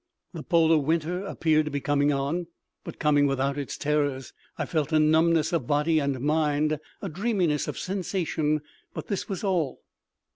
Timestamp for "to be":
1.65-1.79